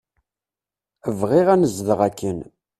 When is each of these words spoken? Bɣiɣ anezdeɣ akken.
Bɣiɣ 1.19 1.47
anezdeɣ 1.53 1.99
akken. 2.07 2.39